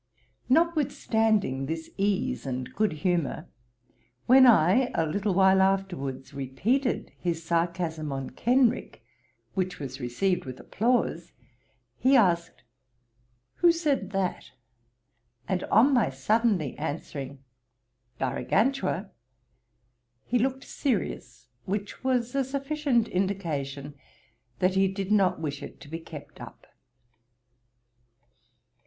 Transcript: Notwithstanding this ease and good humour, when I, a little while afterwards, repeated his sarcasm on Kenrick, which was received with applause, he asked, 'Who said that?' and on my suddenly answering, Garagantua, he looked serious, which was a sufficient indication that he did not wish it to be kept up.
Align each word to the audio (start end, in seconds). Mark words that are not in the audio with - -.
Notwithstanding 0.49 1.67
this 1.67 1.91
ease 1.95 2.47
and 2.47 2.73
good 2.73 2.91
humour, 3.05 3.47
when 4.25 4.47
I, 4.47 4.89
a 4.95 5.05
little 5.05 5.35
while 5.35 5.61
afterwards, 5.61 6.33
repeated 6.33 7.11
his 7.19 7.43
sarcasm 7.43 8.11
on 8.11 8.31
Kenrick, 8.31 9.03
which 9.53 9.77
was 9.77 9.99
received 9.99 10.43
with 10.43 10.59
applause, 10.59 11.33
he 11.99 12.15
asked, 12.15 12.63
'Who 13.57 13.71
said 13.71 14.09
that?' 14.09 14.53
and 15.47 15.61
on 15.65 15.93
my 15.93 16.09
suddenly 16.09 16.75
answering, 16.79 17.43
Garagantua, 18.19 19.11
he 20.25 20.39
looked 20.39 20.63
serious, 20.63 21.47
which 21.65 22.03
was 22.03 22.33
a 22.33 22.43
sufficient 22.43 23.07
indication 23.07 23.93
that 24.57 24.73
he 24.73 24.87
did 24.87 25.11
not 25.11 25.39
wish 25.39 25.61
it 25.61 25.79
to 25.81 25.87
be 25.87 25.99
kept 25.99 26.41
up. 26.41 26.65